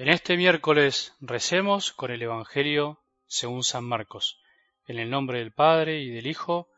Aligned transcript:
En 0.00 0.08
este 0.08 0.38
miércoles 0.38 1.14
recemos 1.20 1.92
con 1.92 2.10
el 2.10 2.22
Evangelio 2.22 3.02
según 3.26 3.62
San 3.62 3.84
Marcos, 3.84 4.40
en 4.86 4.98
el 4.98 5.10
nombre 5.10 5.40
del 5.40 5.52
Padre 5.52 6.00
y 6.00 6.08
del 6.08 6.26
Hijo 6.26 6.68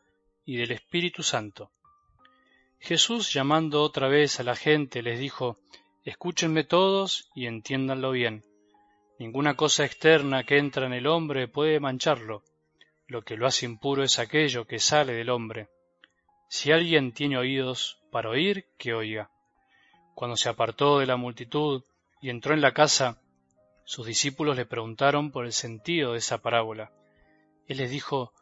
y 0.43 0.57
del 0.57 0.73
Espíritu 0.73 1.23
Santo. 1.23 1.71
Jesús 2.79 3.31
llamando 3.31 3.81
otra 3.81 4.09
vez 4.09 4.41
a 4.41 4.43
la 4.43 4.57
gente 4.57 5.01
les 5.01 5.19
dijo, 5.19 5.57
Escúchenme 6.03 6.65
todos 6.65 7.29
y 7.33 7.45
entiéndanlo 7.45 8.11
bien. 8.11 8.43
Ninguna 9.19 9.55
cosa 9.55 9.85
externa 9.85 10.43
que 10.43 10.57
entra 10.57 10.85
en 10.85 10.91
el 10.91 11.07
hombre 11.07 11.47
puede 11.47 11.79
mancharlo. 11.79 12.43
Lo 13.07 13.21
que 13.21 13.37
lo 13.37 13.47
hace 13.47 13.65
impuro 13.65 14.03
es 14.03 14.19
aquello 14.19 14.67
que 14.67 14.79
sale 14.79 15.13
del 15.13 15.29
hombre. 15.29 15.69
Si 16.49 16.73
alguien 16.73 17.13
tiene 17.13 17.37
oídos 17.37 18.01
para 18.11 18.31
oír, 18.31 18.65
que 18.77 18.93
oiga. 18.93 19.31
Cuando 20.13 20.35
se 20.35 20.49
apartó 20.49 20.99
de 20.99 21.05
la 21.05 21.15
multitud 21.15 21.83
y 22.23 22.29
entró 22.29 22.53
en 22.53 22.61
la 22.61 22.73
casa, 22.73 23.19
sus 23.85 24.05
discípulos 24.05 24.55
le 24.55 24.65
preguntaron 24.65 25.31
por 25.31 25.45
el 25.45 25.53
sentido 25.53 26.13
de 26.13 26.19
esa 26.19 26.39
parábola. 26.39 26.91
Él 27.67 27.77
les 27.77 27.91
dijo, 27.91 28.33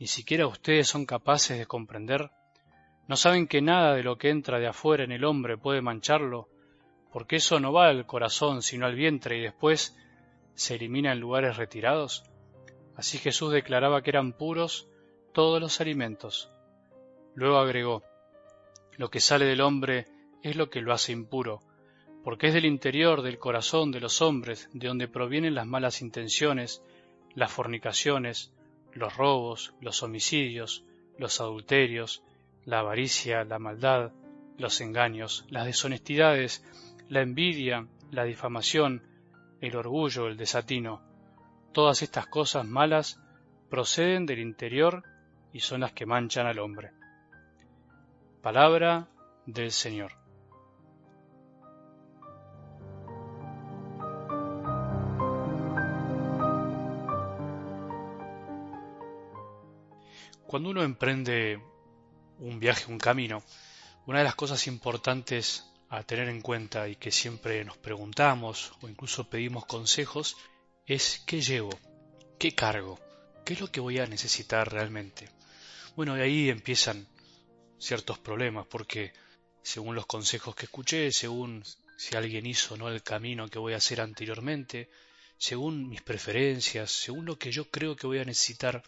¿Ni 0.00 0.06
siquiera 0.06 0.46
ustedes 0.46 0.88
son 0.88 1.04
capaces 1.04 1.58
de 1.58 1.66
comprender? 1.66 2.30
¿No 3.06 3.16
saben 3.16 3.46
que 3.46 3.60
nada 3.60 3.94
de 3.94 4.02
lo 4.02 4.16
que 4.16 4.30
entra 4.30 4.58
de 4.58 4.66
afuera 4.66 5.04
en 5.04 5.12
el 5.12 5.24
hombre 5.24 5.58
puede 5.58 5.82
mancharlo? 5.82 6.48
Porque 7.12 7.36
eso 7.36 7.60
no 7.60 7.72
va 7.72 7.88
al 7.88 8.06
corazón 8.06 8.62
sino 8.62 8.86
al 8.86 8.94
vientre 8.94 9.36
y 9.36 9.42
después 9.42 9.96
se 10.54 10.76
elimina 10.76 11.12
en 11.12 11.20
lugares 11.20 11.56
retirados. 11.56 12.24
Así 12.96 13.18
Jesús 13.18 13.52
declaraba 13.52 14.02
que 14.02 14.10
eran 14.10 14.32
puros 14.32 14.88
todos 15.32 15.60
los 15.60 15.80
alimentos. 15.80 16.50
Luego 17.34 17.58
agregó, 17.58 18.02
lo 18.96 19.10
que 19.10 19.20
sale 19.20 19.44
del 19.44 19.60
hombre 19.60 20.06
es 20.42 20.56
lo 20.56 20.70
que 20.70 20.80
lo 20.80 20.92
hace 20.92 21.12
impuro, 21.12 21.60
porque 22.24 22.48
es 22.48 22.54
del 22.54 22.66
interior 22.66 23.22
del 23.22 23.38
corazón 23.38 23.92
de 23.92 24.00
los 24.00 24.20
hombres 24.22 24.68
de 24.72 24.88
donde 24.88 25.08
provienen 25.08 25.54
las 25.54 25.66
malas 25.66 26.02
intenciones, 26.02 26.82
las 27.34 27.52
fornicaciones, 27.52 28.52
los 28.92 29.16
robos, 29.16 29.74
los 29.80 30.02
homicidios, 30.02 30.84
los 31.18 31.40
adulterios, 31.40 32.22
la 32.64 32.80
avaricia, 32.80 33.44
la 33.44 33.58
maldad, 33.58 34.12
los 34.58 34.80
engaños, 34.80 35.46
las 35.48 35.64
deshonestidades, 35.64 36.64
la 37.08 37.22
envidia, 37.22 37.86
la 38.10 38.24
difamación, 38.24 39.02
el 39.60 39.76
orgullo, 39.76 40.26
el 40.26 40.36
desatino. 40.36 41.02
Todas 41.72 42.02
estas 42.02 42.26
cosas 42.26 42.66
malas 42.66 43.20
proceden 43.68 44.26
del 44.26 44.40
interior 44.40 45.04
y 45.52 45.60
son 45.60 45.80
las 45.80 45.92
que 45.92 46.06
manchan 46.06 46.46
al 46.46 46.58
hombre. 46.58 46.90
Palabra 48.42 49.08
del 49.46 49.70
Señor. 49.70 50.19
Cuando 60.50 60.70
uno 60.70 60.82
emprende 60.82 61.62
un 62.40 62.58
viaje, 62.58 62.90
un 62.90 62.98
camino, 62.98 63.44
una 64.06 64.18
de 64.18 64.24
las 64.24 64.34
cosas 64.34 64.66
importantes 64.66 65.64
a 65.88 66.02
tener 66.02 66.28
en 66.28 66.40
cuenta 66.40 66.88
y 66.88 66.96
que 66.96 67.12
siempre 67.12 67.64
nos 67.64 67.76
preguntamos 67.76 68.72
o 68.82 68.88
incluso 68.88 69.30
pedimos 69.30 69.64
consejos 69.64 70.36
es 70.86 71.22
qué 71.24 71.40
llevo, 71.40 71.70
qué 72.36 72.52
cargo, 72.56 72.98
qué 73.44 73.52
es 73.52 73.60
lo 73.60 73.70
que 73.70 73.78
voy 73.78 74.00
a 74.00 74.06
necesitar 74.06 74.72
realmente. 74.72 75.28
Bueno, 75.94 76.16
de 76.16 76.24
ahí 76.24 76.50
empiezan 76.50 77.06
ciertos 77.78 78.18
problemas, 78.18 78.66
porque 78.66 79.12
según 79.62 79.94
los 79.94 80.06
consejos 80.06 80.56
que 80.56 80.64
escuché, 80.64 81.12
según 81.12 81.62
si 81.96 82.16
alguien 82.16 82.44
hizo 82.44 82.76
no 82.76 82.88
el 82.88 83.04
camino 83.04 83.46
que 83.46 83.60
voy 83.60 83.74
a 83.74 83.76
hacer 83.76 84.00
anteriormente, 84.00 84.90
según 85.38 85.88
mis 85.88 86.02
preferencias, 86.02 86.90
según 86.90 87.24
lo 87.24 87.38
que 87.38 87.52
yo 87.52 87.70
creo 87.70 87.94
que 87.94 88.08
voy 88.08 88.18
a 88.18 88.24
necesitar, 88.24 88.82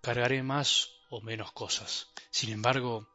cargaré 0.00 0.42
más 0.42 0.95
o 1.10 1.20
menos 1.20 1.52
cosas. 1.52 2.08
Sin 2.30 2.50
embargo, 2.50 3.08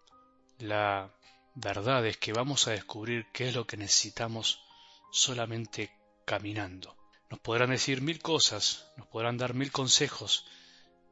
la 0.60 1.14
verdad 1.56 2.06
es 2.06 2.18
que 2.18 2.34
vamos 2.34 2.68
a 2.68 2.72
descubrir 2.72 3.28
qué 3.34 3.50
es 3.50 3.56
lo 3.56 3.66
que 3.66 3.78
necesitamos 3.78 4.62
solamente 5.12 5.92
caminando. 6.26 6.96
Nos 7.30 7.40
podrán 7.40 7.72
decir 7.72 8.02
mil 8.02 8.22
cosas, 8.22 8.92
nos 8.98 9.08
podrán 9.08 9.38
dar 9.38 9.54
mil 9.54 9.72
consejos, 9.72 10.46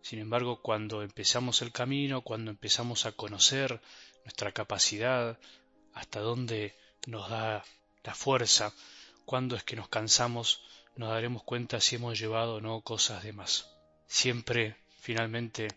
sin 0.02 0.20
embargo, 0.20 0.62
cuando 0.62 1.02
empezamos 1.04 1.62
el 1.62 1.72
camino, 1.72 2.22
cuando 2.22 2.52
empezamos 2.52 3.06
a 3.06 3.12
conocer 3.12 3.82
nuestra 4.24 4.52
capacidad, 4.52 5.38
hasta 5.94 6.20
dónde 6.22 6.76
nos 7.06 7.30
da 7.30 7.64
la 8.04 8.16
fuerza, 8.16 8.74
cuando 9.26 9.56
es 9.56 9.64
que 9.64 9.76
nos 9.76 9.90
cansamos, 9.90 10.64
nos 10.96 11.10
daremos 11.10 11.44
cuenta 11.44 11.82
si 11.82 11.98
hemos 11.98 12.18
llevado 12.18 12.56
o 12.56 12.62
no 12.62 12.82
cosas 12.82 13.24
de 13.24 13.34
más. 13.34 13.70
Siempre, 14.08 14.78
finalmente, 15.00 15.68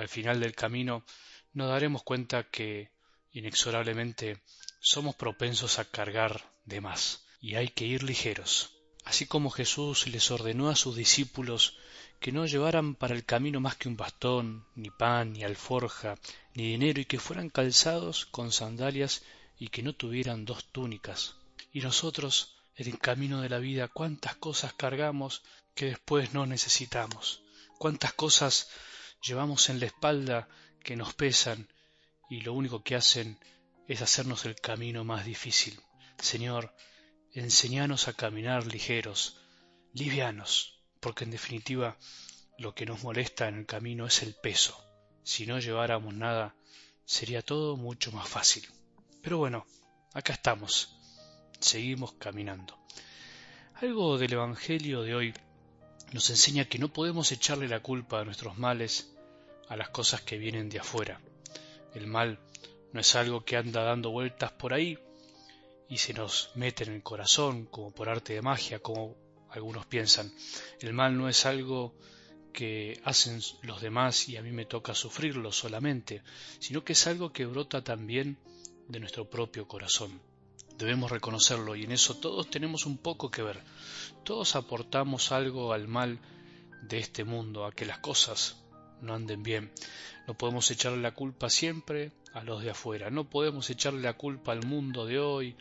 al 0.00 0.08
final 0.08 0.40
del 0.40 0.54
camino, 0.54 1.04
nos 1.52 1.68
daremos 1.68 2.02
cuenta 2.02 2.44
que, 2.44 2.90
inexorablemente, 3.32 4.40
somos 4.80 5.14
propensos 5.14 5.78
a 5.78 5.84
cargar 5.84 6.52
de 6.64 6.80
más, 6.80 7.26
y 7.40 7.54
hay 7.56 7.68
que 7.68 7.86
ir 7.86 8.02
ligeros. 8.02 8.70
Así 9.04 9.26
como 9.26 9.50
Jesús 9.50 10.06
les 10.08 10.30
ordenó 10.30 10.68
a 10.68 10.76
sus 10.76 10.96
discípulos 10.96 11.76
que 12.18 12.32
no 12.32 12.46
llevaran 12.46 12.94
para 12.94 13.14
el 13.14 13.24
camino 13.24 13.60
más 13.60 13.76
que 13.76 13.88
un 13.88 13.96
bastón, 13.96 14.66
ni 14.74 14.90
pan, 14.90 15.32
ni 15.32 15.42
alforja, 15.42 16.16
ni 16.54 16.70
dinero, 16.70 17.00
y 17.00 17.06
que 17.06 17.18
fueran 17.18 17.48
calzados 17.48 18.26
con 18.26 18.52
sandalias 18.52 19.22
y 19.58 19.68
que 19.68 19.82
no 19.82 19.94
tuvieran 19.94 20.44
dos 20.44 20.64
túnicas. 20.72 21.36
Y 21.72 21.80
nosotros, 21.80 22.56
en 22.76 22.88
el 22.88 22.98
camino 22.98 23.40
de 23.40 23.48
la 23.48 23.58
vida, 23.58 23.88
cuántas 23.88 24.36
cosas 24.36 24.72
cargamos 24.74 25.42
que 25.74 25.86
después 25.86 26.34
no 26.34 26.46
necesitamos, 26.46 27.42
cuántas 27.78 28.12
cosas 28.12 28.68
llevamos 29.22 29.68
en 29.68 29.80
la 29.80 29.86
espalda 29.86 30.48
que 30.82 30.96
nos 30.96 31.14
pesan 31.14 31.68
y 32.28 32.40
lo 32.40 32.54
único 32.54 32.82
que 32.82 32.96
hacen 32.96 33.38
es 33.86 34.02
hacernos 34.02 34.44
el 34.44 34.56
camino 34.56 35.04
más 35.04 35.24
difícil. 35.24 35.78
Señor, 36.18 36.74
enseñanos 37.32 38.08
a 38.08 38.12
caminar 38.12 38.66
ligeros, 38.66 39.40
livianos, 39.92 40.80
porque 41.00 41.24
en 41.24 41.30
definitiva 41.30 41.96
lo 42.58 42.74
que 42.74 42.86
nos 42.86 43.02
molesta 43.02 43.48
en 43.48 43.56
el 43.56 43.66
camino 43.66 44.06
es 44.06 44.22
el 44.22 44.34
peso. 44.34 44.78
Si 45.22 45.46
no 45.46 45.58
lleváramos 45.58 46.14
nada, 46.14 46.54
sería 47.04 47.42
todo 47.42 47.76
mucho 47.76 48.12
más 48.12 48.28
fácil. 48.28 48.66
Pero 49.22 49.38
bueno, 49.38 49.66
acá 50.14 50.34
estamos, 50.34 50.96
seguimos 51.58 52.12
caminando. 52.14 52.78
Algo 53.74 54.18
del 54.18 54.34
Evangelio 54.34 55.02
de 55.02 55.14
hoy 55.14 55.34
nos 56.12 56.30
enseña 56.30 56.64
que 56.64 56.78
no 56.78 56.92
podemos 56.92 57.30
echarle 57.32 57.68
la 57.68 57.80
culpa 57.80 58.20
a 58.20 58.24
nuestros 58.24 58.58
males 58.58 59.12
a 59.68 59.76
las 59.76 59.90
cosas 59.90 60.22
que 60.22 60.38
vienen 60.38 60.68
de 60.68 60.80
afuera. 60.80 61.20
El 61.94 62.06
mal 62.06 62.40
no 62.92 63.00
es 63.00 63.14
algo 63.14 63.44
que 63.44 63.56
anda 63.56 63.84
dando 63.84 64.10
vueltas 64.10 64.52
por 64.52 64.74
ahí 64.74 64.98
y 65.88 65.98
se 65.98 66.12
nos 66.12 66.50
mete 66.54 66.84
en 66.84 66.92
el 66.92 67.02
corazón 67.02 67.66
como 67.66 67.92
por 67.92 68.08
arte 68.08 68.32
de 68.34 68.42
magia, 68.42 68.80
como 68.80 69.16
algunos 69.50 69.86
piensan. 69.86 70.32
El 70.80 70.92
mal 70.92 71.16
no 71.16 71.28
es 71.28 71.46
algo 71.46 71.94
que 72.52 73.00
hacen 73.04 73.40
los 73.62 73.80
demás 73.80 74.28
y 74.28 74.36
a 74.36 74.42
mí 74.42 74.50
me 74.50 74.64
toca 74.64 74.94
sufrirlo 74.94 75.52
solamente, 75.52 76.22
sino 76.58 76.84
que 76.84 76.94
es 76.94 77.06
algo 77.06 77.32
que 77.32 77.46
brota 77.46 77.82
también 77.82 78.38
de 78.88 79.00
nuestro 79.00 79.30
propio 79.30 79.68
corazón. 79.68 80.20
Debemos 80.80 81.10
reconocerlo 81.10 81.76
y 81.76 81.84
en 81.84 81.92
eso 81.92 82.16
todos 82.16 82.48
tenemos 82.48 82.86
un 82.86 82.96
poco 82.96 83.30
que 83.30 83.42
ver. 83.42 83.62
Todos 84.24 84.56
aportamos 84.56 85.30
algo 85.30 85.74
al 85.74 85.88
mal 85.88 86.18
de 86.80 86.98
este 86.98 87.22
mundo, 87.22 87.66
a 87.66 87.72
que 87.72 87.84
las 87.84 87.98
cosas 87.98 88.56
no 89.02 89.12
anden 89.12 89.42
bien. 89.42 89.70
No 90.26 90.32
podemos 90.32 90.70
echarle 90.70 91.02
la 91.02 91.12
culpa 91.12 91.50
siempre 91.50 92.12
a 92.32 92.42
los 92.44 92.62
de 92.62 92.70
afuera, 92.70 93.10
no 93.10 93.28
podemos 93.28 93.68
echarle 93.68 94.00
la 94.00 94.14
culpa 94.14 94.52
al 94.52 94.64
mundo 94.64 95.04
de 95.04 95.18
hoy, 95.18 95.54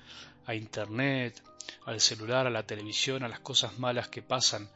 a 0.45 0.55
Internet, 0.55 1.43
al 1.85 1.99
celular, 1.99 2.47
a 2.47 2.49
la 2.49 2.65
televisión, 2.65 3.23
a 3.23 3.27
las 3.27 3.41
cosas 3.41 3.77
malas 3.77 4.07
que 4.07 4.21
pasan 4.21 4.69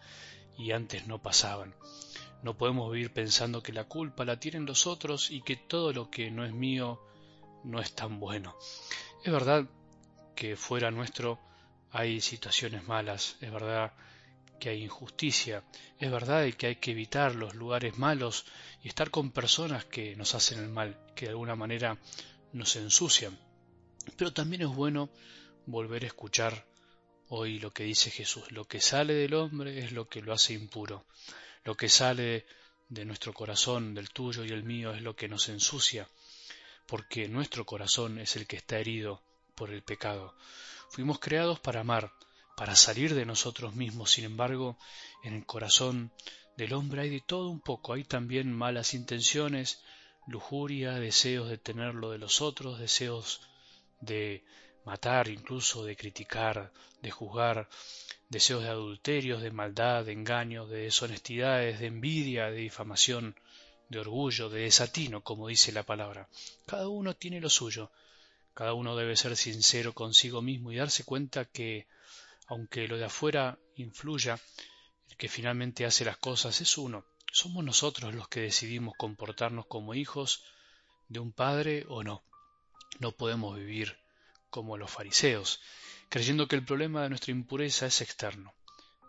y 0.58 0.72
antes 0.72 1.08
no 1.08 1.22
pasaban. 1.22 1.74
No 2.42 2.58
podemos 2.58 2.92
vivir 2.92 3.14
pensando 3.14 3.64
que 3.64 3.72
la 3.72 3.86
culpa 3.86 4.26
la 4.26 4.42
tienen 4.42 4.66
los 4.66 4.88
otros 4.88 5.32
y 5.32 5.42
que 5.42 5.56
todo 5.56 5.94
lo 5.94 6.10
que 6.10 6.32
no 6.32 6.44
es 6.44 6.52
mío 6.52 7.00
no 7.64 7.80
es 7.80 7.96
tan 7.96 8.20
bueno. 8.20 8.58
Es 9.24 9.32
verdad 9.32 9.70
que 10.36 10.56
fuera 10.56 10.92
nuestro 10.92 11.40
hay 11.92 12.22
situaciones 12.22 12.88
malas, 12.88 13.38
es 13.40 13.52
verdad 13.52 13.94
que 14.60 14.70
hay 14.70 14.84
injusticia, 14.84 15.64
es 16.00 16.10
verdad 16.10 16.50
que 16.54 16.68
hay 16.68 16.76
que 16.78 16.92
evitar 16.92 17.36
los 17.36 17.54
lugares 17.54 17.98
malos 17.98 18.46
y 18.82 18.88
estar 18.88 19.12
con 19.12 19.32
personas 19.32 19.86
que 19.86 20.16
nos 20.16 20.36
hacen 20.36 20.60
el 20.60 20.70
mal, 20.70 20.98
que 21.16 21.26
de 21.26 21.32
alguna 21.32 21.56
manera 21.56 21.98
nos 22.52 22.76
ensucian. 22.76 23.38
Pero 24.18 24.34
también 24.34 24.64
es 24.64 24.70
bueno 24.70 25.10
volver 25.66 26.04
a 26.04 26.08
escuchar 26.08 26.66
hoy 27.30 27.60
lo 27.60 27.72
que 27.72 27.84
dice 27.84 28.10
Jesús. 28.10 28.52
Lo 28.52 28.66
que 28.66 28.82
sale 28.82 29.14
del 29.14 29.34
hombre 29.34 29.80
es 29.80 29.92
lo 29.92 30.08
que 30.08 30.22
lo 30.22 30.34
hace 30.34 30.54
impuro. 30.54 31.06
Lo 31.64 31.76
que 31.76 31.90
sale 31.90 32.46
de 32.90 33.06
nuestro 33.06 33.34
corazón, 33.34 33.94
del 33.94 34.10
tuyo 34.10 34.44
y 34.46 34.50
el 34.50 34.64
mío, 34.64 34.94
es 34.94 35.02
lo 35.02 35.16
que 35.16 35.28
nos 35.28 35.50
ensucia, 35.50 36.08
porque 36.86 37.28
nuestro 37.28 37.66
corazón 37.66 38.20
es 38.20 38.36
el 38.36 38.46
que 38.46 38.58
está 38.58 38.78
herido 38.78 39.24
por 39.64 39.72
el 39.72 39.82
pecado. 39.82 40.36
Fuimos 40.90 41.20
creados 41.20 41.58
para 41.58 41.80
amar, 41.80 42.12
para 42.58 42.76
salir 42.76 43.16
de 43.16 43.26
nosotros 43.26 43.74
mismos. 43.74 44.12
Sin 44.12 44.26
embargo, 44.26 44.78
en 45.24 45.36
el 45.36 45.46
corazón 45.46 46.12
del 46.58 46.74
hombre 46.74 47.04
hay 47.04 47.10
de 47.10 47.22
todo 47.22 47.48
un 47.48 47.62
poco. 47.62 47.94
Hay 47.94 48.04
también 48.04 48.52
malas 48.52 48.94
intenciones, 48.94 49.82
lujuria, 50.28 50.96
deseos 50.96 51.48
de 51.48 51.58
tener 51.58 51.96
lo 51.96 52.12
de 52.12 52.18
los 52.18 52.42
otros, 52.42 52.78
deseos 52.78 53.40
de 54.02 54.44
matar, 54.84 55.30
incluso 55.30 55.86
de 55.86 55.96
criticar, 55.96 56.74
de 57.02 57.12
juzgar, 57.12 57.70
deseos 58.28 58.64
de 58.64 58.68
adulterios, 58.70 59.42
de 59.42 59.52
maldad, 59.52 60.04
de 60.04 60.12
engaños, 60.12 60.70
de 60.70 60.80
deshonestidades, 60.80 61.80
de 61.80 61.86
envidia, 61.86 62.52
de 62.52 62.58
difamación, 62.58 63.34
de 63.88 64.00
orgullo, 64.00 64.50
de 64.50 64.64
desatino, 64.64 65.24
como 65.24 65.48
dice 65.48 65.72
la 65.72 65.84
palabra. 65.84 66.28
Cada 66.66 66.90
uno 66.90 67.16
tiene 67.16 67.40
lo 67.40 67.50
suyo. 67.50 67.92
Cada 68.54 68.74
uno 68.74 68.96
debe 68.96 69.16
ser 69.16 69.36
sincero 69.36 69.94
consigo 69.94 70.42
mismo 70.42 70.72
y 70.72 70.78
darse 70.78 71.04
cuenta 71.04 71.46
que, 71.46 71.88
aunque 72.48 72.88
lo 72.88 72.98
de 72.98 73.06
afuera 73.06 73.58
influya, 73.76 74.40
el 75.10 75.18
que 75.18 75.30
finalmente 75.30 75.86
hace 75.86 76.06
las 76.06 76.18
cosas 76.18 76.62
es 76.62 76.78
uno. 76.78 77.06
Somos 77.32 77.64
nosotros 77.64 78.14
los 78.14 78.28
que 78.28 78.42
decidimos 78.42 78.94
comportarnos 78.96 79.66
como 79.66 79.96
hijos 79.96 80.44
de 81.08 81.20
un 81.20 81.32
padre 81.32 81.86
o 81.90 82.04
no. 82.04 82.24
No 83.00 83.12
podemos 83.12 83.58
vivir 83.58 83.98
como 84.52 84.78
los 84.78 84.92
fariseos, 84.92 85.60
creyendo 86.10 86.48
que 86.48 86.56
el 86.56 86.64
problema 86.64 87.02
de 87.02 87.10
nuestra 87.10 87.32
impureza 87.32 87.88
es 87.88 88.02
externo. 88.02 88.54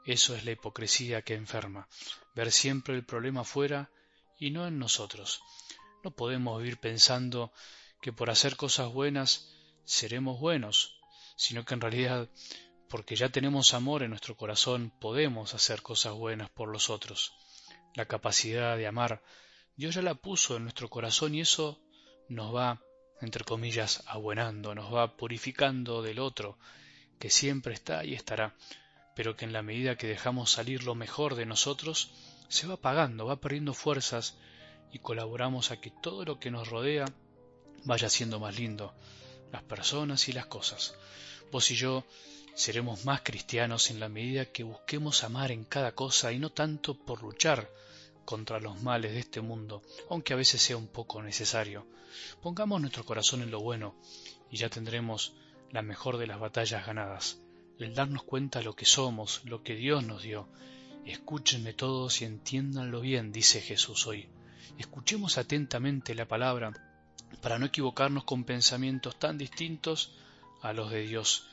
Eso 0.07 0.35
es 0.35 0.47
la 0.47 0.53
hipocresía 0.53 1.21
que 1.21 1.35
enferma, 1.35 1.89
ver 2.35 2.51
siempre 2.51 2.95
el 2.95 3.05
problema 3.05 3.45
fuera 3.45 3.91
y 4.39 4.51
no 4.51 4.67
en 4.67 4.79
nosotros. 4.79 5.43
No 6.03 6.11
podemos 6.13 6.59
vivir 6.59 6.79
pensando 6.79 7.53
que 8.05 8.13
por 8.13 8.29
hacer 8.29 8.57
cosas 8.57 8.93
buenas 8.93 9.49
seremos 9.85 10.39
buenos, 10.39 11.01
sino 11.37 11.65
que 11.65 11.73
en 11.73 11.81
realidad, 11.81 12.29
porque 12.91 13.17
ya 13.17 13.31
tenemos 13.31 13.73
amor 13.73 14.03
en 14.03 14.11
nuestro 14.11 14.37
corazón, 14.37 14.93
podemos 15.01 15.55
hacer 15.55 15.81
cosas 15.81 16.13
buenas 16.13 16.51
por 16.51 16.69
los 16.69 16.91
otros. 16.91 17.33
La 17.95 18.05
capacidad 18.05 18.77
de 18.77 18.87
amar, 18.87 19.23
Dios 19.75 19.95
ya 19.95 20.03
la 20.03 20.17
puso 20.17 20.59
en 20.59 20.65
nuestro 20.65 20.91
corazón 20.91 21.35
y 21.35 21.41
eso 21.41 21.81
nos 22.29 22.55
va 22.55 22.83
entre 23.23 23.43
comillas, 23.43 24.03
abuenando, 24.07 24.75
nos 24.75 24.93
va 24.93 25.17
purificando 25.17 26.03
del 26.03 26.19
otro, 26.19 26.59
que 27.19 27.31
siempre 27.31 27.73
está 27.73 28.05
y 28.05 28.13
estará, 28.13 28.55
pero 29.17 29.35
que 29.35 29.47
en 29.47 29.55
la 29.55 29.63
medida 29.63 29.97
que 29.97 30.09
dejamos 30.09 30.51
salir 30.51 30.83
lo 30.85 30.95
mejor 30.95 31.37
de 31.37 31.47
nosotros, 31.47 32.11
se 32.49 32.67
va 32.67 32.75
apagando, 32.75 33.25
va 33.25 33.41
perdiendo 33.41 33.73
fuerzas 33.73 34.37
y 34.93 34.99
colaboramos 34.99 35.71
a 35.71 35.81
que 35.81 35.91
todo 35.91 36.27
lo 36.27 36.39
que 36.39 36.51
nos 36.51 36.69
rodea 36.69 37.07
vaya 37.85 38.09
siendo 38.09 38.41
más 38.41 38.59
lindo, 38.59 38.95
las 39.53 39.63
personas 39.63 40.29
y 40.29 40.33
las 40.33 40.47
cosas. 40.47 40.95
Vos 41.51 41.71
y 41.71 41.77
yo 41.77 42.05
seremos 42.55 43.05
más 43.05 43.23
cristianos 43.23 43.91
en 43.91 44.01
la 44.01 44.09
medida 44.09 44.47
que 44.47 44.65
busquemos 44.65 45.25
amar 45.25 45.51
en 45.51 45.65
cada 45.65 45.93
cosa 45.93 46.33
y 46.33 46.39
no 46.39 46.51
tanto 46.51 46.97
por 46.97 47.23
luchar 47.23 47.69
contra 48.25 48.61
los 48.61 48.81
males 48.83 49.13
de 49.13 49.21
este 49.21 49.41
mundo, 49.41 49.83
aunque 50.09 50.33
a 50.33 50.37
veces 50.37 50.63
sea 50.63 50.77
un 50.77 50.89
poco 50.89 51.23
necesario. 51.23 51.87
Pongamos 52.43 52.81
nuestro 52.81 53.05
corazón 53.05 53.43
en 53.43 53.51
lo 53.51 53.61
bueno 53.61 53.97
y 54.51 54.57
ya 54.57 54.69
tendremos 54.69 55.35
la 55.71 55.83
mejor 55.83 56.17
de 56.19 56.27
las 56.27 56.39
batallas 56.39 56.87
ganadas, 56.87 57.41
el 57.79 57.95
darnos 57.95 58.23
cuenta 58.23 58.63
lo 58.63 58.75
que 58.75 58.85
somos, 58.85 59.43
lo 59.45 59.63
que 59.63 59.75
Dios 59.75 60.05
nos 60.05 60.23
dio. 60.23 60.49
Escúchenme 61.05 61.75
todos 61.75 62.23
y 62.23 62.25
entiéndanlo 62.25 63.01
bien, 63.01 63.33
dice 63.33 63.61
Jesús 63.61 64.07
hoy. 64.07 64.29
Escuchemos 64.79 65.37
atentamente 65.39 66.15
la 66.15 66.27
palabra 66.27 66.94
para 67.45 67.59
no 67.59 67.67
equivocarnos 67.67 68.25
con 68.25 68.45
pensamientos 68.45 69.19
tan 69.19 69.37
distintos 69.37 70.15
a 70.63 70.73
los 70.73 70.91
de 70.91 71.03
Dios 71.03 71.47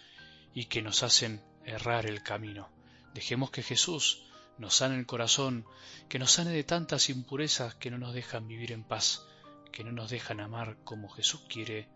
y 0.53 0.67
que 0.67 0.81
nos 0.81 1.03
hacen 1.03 1.43
errar 1.65 2.05
el 2.05 2.23
camino. 2.23 2.69
Dejemos 3.13 3.51
que 3.51 3.61
Jesús 3.61 4.23
nos 4.57 4.75
sane 4.75 4.97
el 4.97 5.05
corazón, 5.05 5.65
que 6.07 6.17
nos 6.17 6.31
sane 6.31 6.51
de 6.51 6.63
tantas 6.63 7.09
impurezas 7.09 7.75
que 7.75 7.91
no 7.91 7.97
nos 7.97 8.13
dejan 8.13 8.47
vivir 8.47 8.71
en 8.71 8.85
paz, 8.85 9.27
que 9.73 9.83
no 9.83 9.91
nos 9.91 10.09
dejan 10.09 10.39
amar 10.39 10.77
como 10.85 11.09
Jesús 11.09 11.41
quiere 11.49 11.89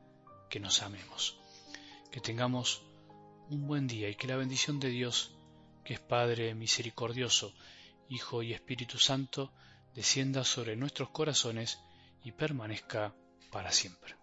que 0.50 0.59
nos 0.59 0.81
amemos. 0.81 1.39
Que 2.12 2.19
tengamos 2.19 2.81
un 3.50 3.65
buen 3.65 3.88
día 3.88 4.09
y 4.09 4.15
que 4.15 4.27
la 4.27 4.36
bendición 4.36 4.81
de 4.81 4.89
Dios, 4.89 5.38
que 5.86 5.94
es 5.94 6.01
Padre 6.01 6.53
misericordioso, 6.53 7.56
Hijo 8.09 8.44
y 8.44 8.51
Espíritu 8.51 9.00
Santo, 9.00 9.53
descienda 9.94 10.44
sobre 10.44 10.75
nuestros 10.75 11.12
corazones 11.12 11.80
y 12.25 12.33
permanezca 12.33 13.15
para 13.51 13.71
siempre. 13.71 14.15